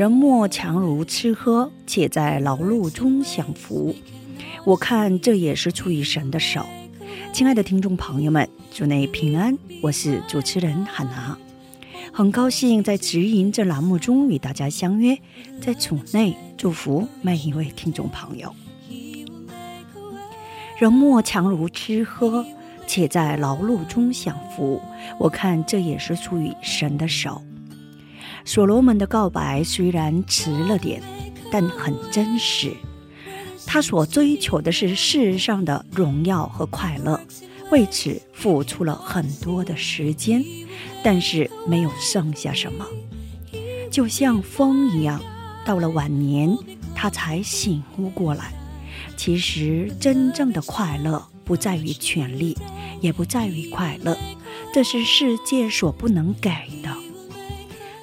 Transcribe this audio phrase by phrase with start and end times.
[0.00, 3.94] 人莫强如吃喝，且在劳碌中享福。
[4.64, 6.64] 我看这也是出于神的手。
[7.34, 11.36] 亲爱的听众朋友们，祝内平安，我是主持人海娜，
[12.14, 15.18] 很高兴在直营这栏目中与大家相约，
[15.60, 18.54] 在主内祝福每一位听众朋友。
[20.78, 22.46] 人莫强如吃喝，
[22.86, 24.80] 且在劳碌中享福。
[25.18, 27.42] 我看这也是出于神的手。
[28.44, 31.02] 所罗门的告白虽然迟了点，
[31.50, 32.72] 但很真实。
[33.66, 37.20] 他所追求的是世上的荣耀和快乐，
[37.70, 40.44] 为此付出了很多的时间，
[41.04, 42.84] 但是没有剩下什么，
[43.90, 45.20] 就像风一样。
[45.64, 46.56] 到了晚年，
[46.94, 48.52] 他才醒悟过来，
[49.16, 52.56] 其实真正的快乐不在于权力，
[53.00, 54.16] 也不在于快乐，
[54.74, 56.50] 这是世界所不能给
[56.82, 56.90] 的。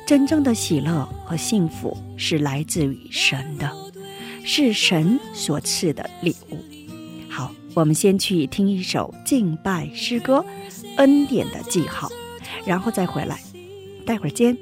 [0.08, 3.70] 真正的喜乐和幸福是来自于神的，
[4.46, 6.58] 是神所赐的礼物。
[7.30, 10.46] 好，我们先去听一首敬拜诗歌
[10.96, 12.08] 《恩典的记号》，
[12.64, 13.38] 然后再回来，
[14.06, 14.58] 待会儿见。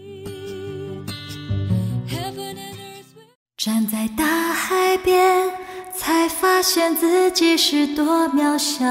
[3.56, 5.52] 站在大海边，
[5.94, 8.84] 才发现自己是多渺小；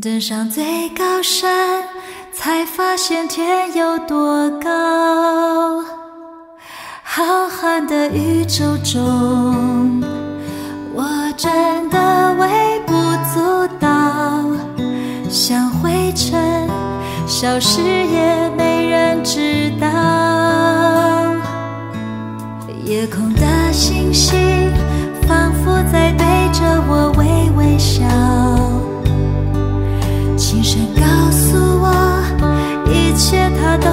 [0.00, 1.82] 登上最高山，
[2.32, 5.84] 才发现天有多高。
[7.02, 10.02] 浩瀚的宇宙中，
[10.94, 11.04] 我
[11.36, 12.94] 真的微不
[13.34, 13.88] 足道，
[15.28, 16.68] 像灰尘，
[17.26, 19.86] 消失也没人知道。
[22.84, 24.34] 夜空的星星
[25.28, 28.02] 仿佛在对着我微微笑，
[33.22, 33.88] 一切他都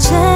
[0.00, 0.29] 将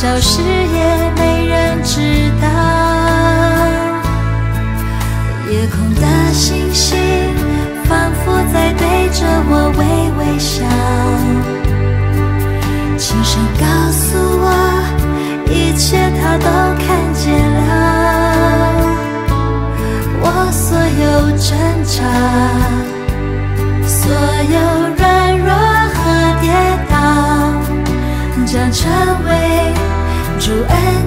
[0.00, 2.00] 消失也没人知
[2.40, 2.48] 道。
[5.50, 6.00] 夜空的
[6.32, 6.98] 星星
[7.84, 9.80] 仿佛在对着我微
[10.16, 10.64] 微笑，
[12.96, 14.48] 轻声告诉我，
[15.50, 16.46] 一切他都
[16.80, 17.22] 看见
[17.68, 17.68] 了。
[20.22, 21.04] 我所有
[21.36, 21.48] 挣
[21.84, 22.00] 扎，
[23.86, 24.00] 所
[24.48, 24.56] 有
[24.96, 25.04] 软
[25.36, 25.52] 弱
[25.92, 26.00] 和
[26.40, 26.48] 跌
[26.88, 26.96] 倒，
[28.46, 28.80] 将成
[29.26, 29.28] 为。
[30.50, 30.99] 主恩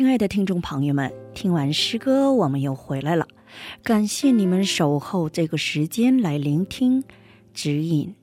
[0.00, 3.28] 亲爱的听众朋友们，听完诗歌，我们又回来了。
[3.82, 7.04] 感谢你们守候这个时间来聆听
[7.52, 8.14] 指引。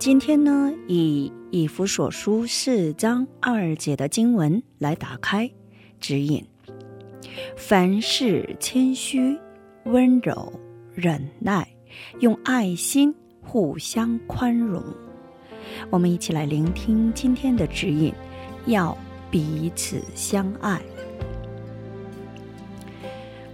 [0.00, 5.48] 今天呢，以以弗所书四章二节的经文来打开
[6.00, 6.44] 指引。
[7.56, 9.38] 凡事谦虚、
[9.84, 10.52] 温柔、
[10.92, 11.68] 忍耐，
[12.18, 14.82] 用爱心互相宽容。
[15.88, 18.12] 我们一起来聆听今天的指引，
[18.66, 18.98] 要
[19.30, 20.82] 彼此相爱。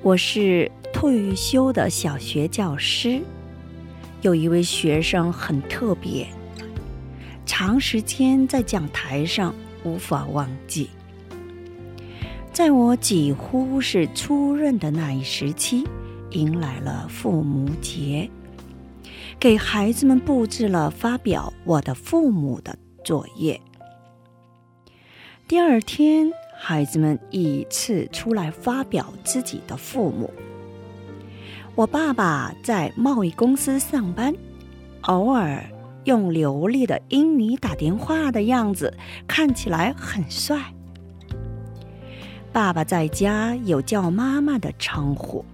[0.05, 3.23] 我是退休的小学教师，
[4.21, 6.27] 有一位学生很特别，
[7.47, 9.55] 长时间在讲台上
[9.85, 10.91] 无法忘记。
[12.53, 15.85] 在我几乎是出任的那一时期，
[16.31, 18.29] 迎来了父母节，
[19.39, 23.61] 给孩子们布置了发表我的父母的作业。
[25.47, 26.33] 第二天，
[26.65, 30.33] 孩子们依次出来发表自己的父母。
[31.75, 34.33] 我爸爸在贸易公司上班，
[35.01, 35.65] 偶尔
[36.05, 40.57] 用流利的英语打电话的样子，看起来很帅。
[42.53, 45.45] 爸爸在家有叫妈妈的称呼。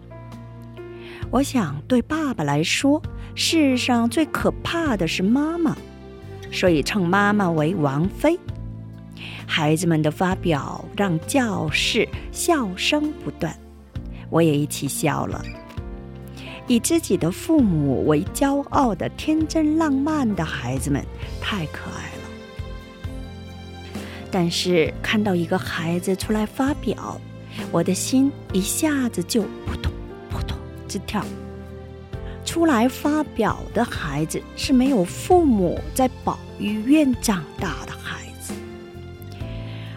[1.31, 3.01] 我想，对爸爸来说，
[3.35, 5.75] 世上最可怕的是妈妈，
[6.53, 8.39] 所以称妈妈为王妃。
[9.47, 13.57] 孩子们的发表让教室笑声不断，
[14.31, 15.45] 我也一起笑了。
[16.67, 21.03] 以自己的父母为骄傲的天真浪漫的孩子们，
[21.41, 23.93] 太可爱了。
[24.31, 27.19] 但是看到一个孩子出来发表，
[27.73, 29.91] 我的心一下子就扑通
[30.31, 31.25] 扑通直跳。
[32.45, 37.98] 出来发表的孩子是没有父母在保育院长大的。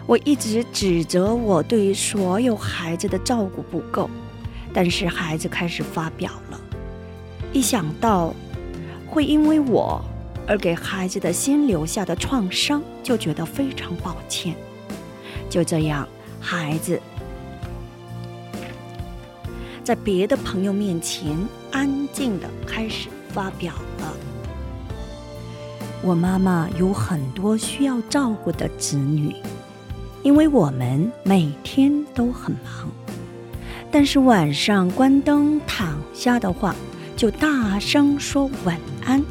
[0.06, 4.10] 我一直指责我对所有孩子的照顾不够，
[4.72, 6.60] 但是孩子开始发表了，
[7.52, 8.34] 一想到
[9.08, 10.02] 会因为我
[10.46, 14.54] 而给孩子的心留下的创伤，就觉得非常抱歉。
[15.48, 16.06] 就这样，
[16.40, 17.00] 孩子。
[19.84, 21.36] 在别的朋友面前，
[21.70, 24.14] 安静的开始发表了。
[26.02, 29.34] 我妈妈有很多需要照顾的子女，
[30.22, 32.88] 因为我们每天都很忙。
[33.90, 36.74] 但是晚上关灯躺下的话，
[37.16, 39.22] 就大声说晚安，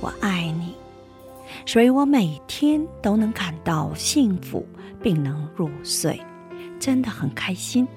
[0.00, 0.74] 我爱你。
[1.66, 4.66] 所以我每天都能感到幸福，
[5.02, 6.20] 并能入睡，
[6.78, 7.88] 真的很开心。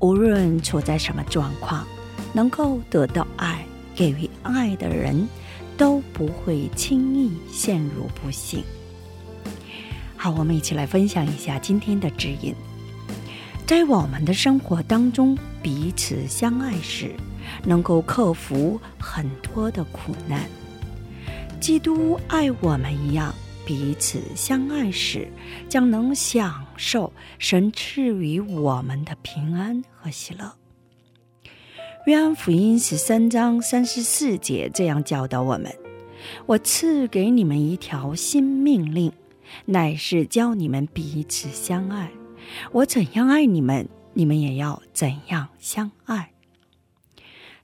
[0.00, 1.86] 无论处在什么状况，
[2.34, 5.26] 能够得到爱、给予爱的人，
[5.78, 8.62] 都不会轻易陷入不幸。
[10.24, 12.54] 好，我们一起来分享一下今天的指引。
[13.66, 17.14] 在我们的生活当中，彼此相爱时，
[17.62, 20.48] 能够克服很多的苦难。
[21.60, 23.34] 基督爱我们一样。
[23.66, 25.28] 彼此相爱时，
[25.68, 30.50] 将能享受神赐予我们的平安和喜乐。
[32.06, 35.70] 约翰福音十三章三十四节这样教导我们
[36.46, 39.12] ：“我赐给你们一条新命令，
[39.66, 42.10] 乃是教你们彼此相爱。
[42.72, 46.32] 我怎样爱你们，你们也要怎样相爱。”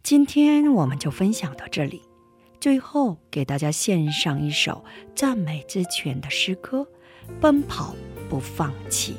[0.03, 2.03] 今天我们就分享到这里。
[2.59, 6.81] 最后，给大家献上一首赞美之泉的诗歌
[7.41, 7.95] 《奔跑
[8.29, 9.13] 不放弃》。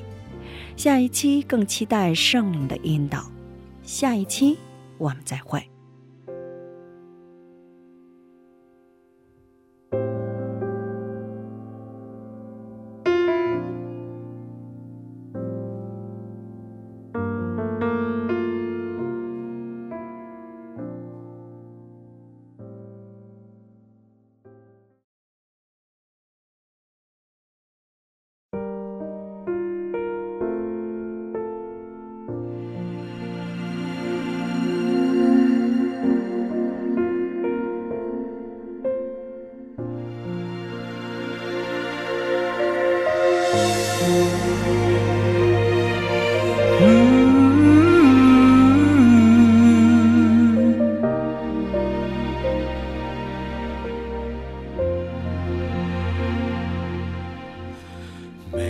[0.78, 3.32] 下一期更期待圣灵的引导。
[3.84, 4.58] 下一期
[4.98, 5.71] 我们再会。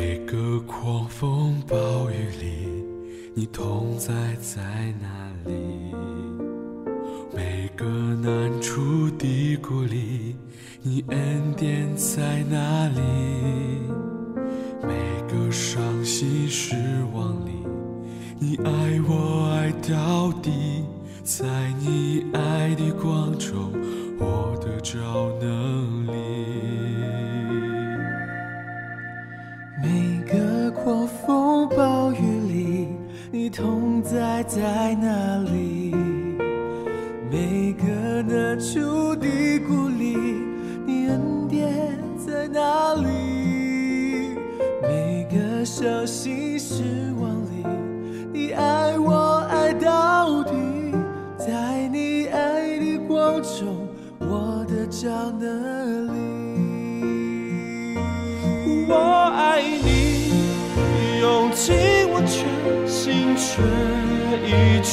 [0.03, 2.84] 每个狂风暴雨里
[3.36, 4.60] 你同在在
[5.00, 5.53] 哪里？
[7.31, 10.36] 每个难处低谷里，
[10.81, 13.00] 你恩典在哪里？
[14.81, 14.89] 每
[15.29, 16.75] 个伤心失
[17.13, 17.51] 望里，
[18.39, 20.84] 你爱我爱到底，
[21.24, 21.46] 在
[21.79, 23.72] 你爱的光中，
[24.17, 24.98] 我得着
[25.39, 25.81] 能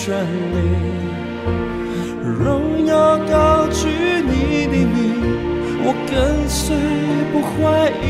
[0.08, 0.24] 意全
[0.54, 0.56] 力，
[2.24, 3.88] 荣耀高举
[4.26, 4.96] 你的名，
[5.84, 6.74] 我跟随
[7.30, 7.52] 不怀
[8.02, 8.04] 疑。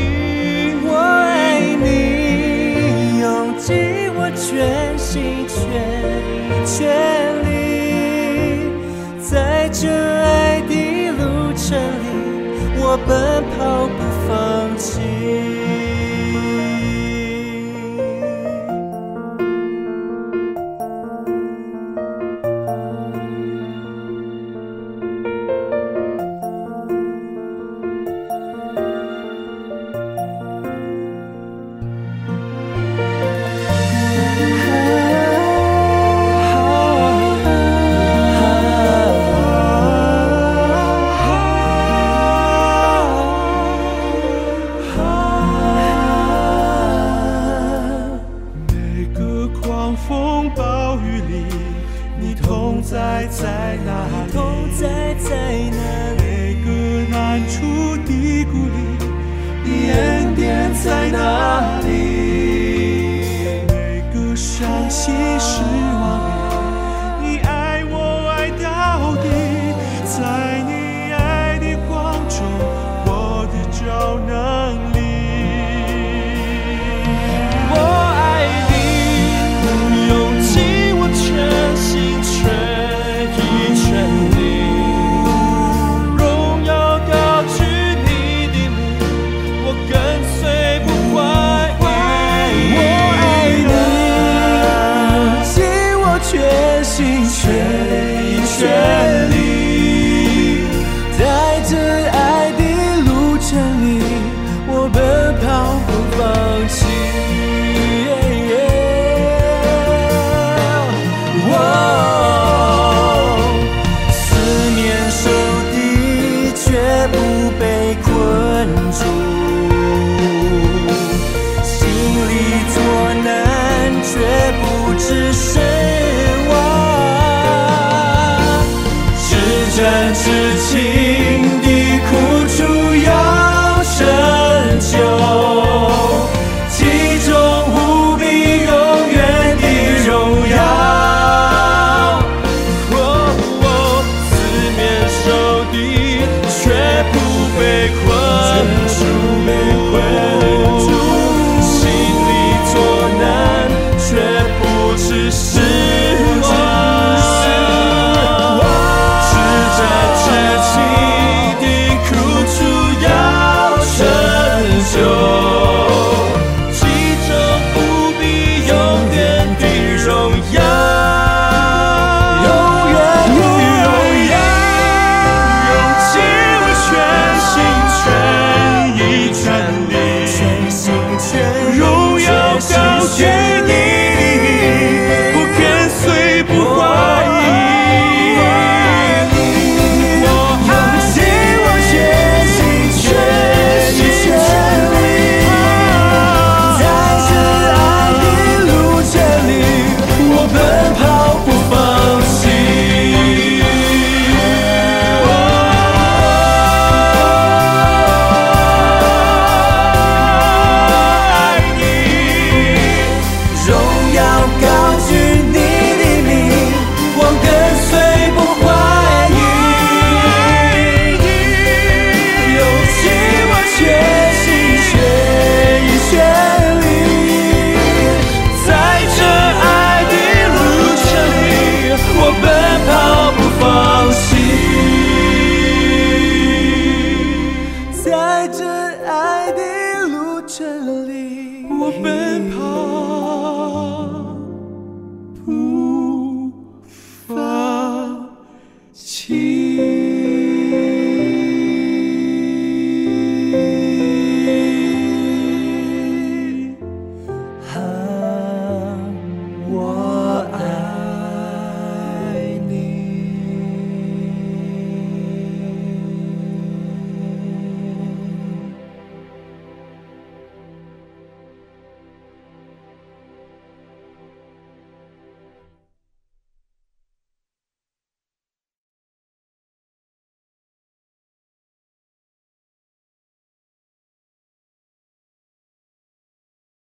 [0.81, 3.27] 我爱你，用
[3.57, 3.67] 尽
[4.15, 5.57] 我全心全
[6.47, 6.79] 意全
[7.43, 7.49] 力，
[9.19, 10.71] 在这爱的
[11.11, 13.09] 路程里，我奔
[13.57, 13.59] 跑